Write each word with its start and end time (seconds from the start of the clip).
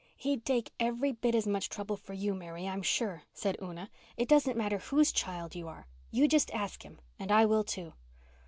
"He'd 0.17 0.43
take 0.43 0.73
every 0.79 1.11
bit 1.11 1.35
as 1.35 1.45
much 1.45 1.69
trouble 1.69 1.95
for 1.95 2.13
you, 2.13 2.33
Mary, 2.33 2.67
I'm 2.67 2.81
sure," 2.81 3.21
said 3.35 3.55
Una. 3.61 3.91
"It 4.17 4.27
doesn't 4.27 4.57
matter 4.57 4.79
whose 4.79 5.11
child 5.11 5.53
you 5.53 5.67
are. 5.67 5.85
You 6.09 6.27
just 6.27 6.49
ask 6.55 6.81
Him—and 6.81 7.31
I 7.31 7.45
will, 7.45 7.63
too." 7.63 7.93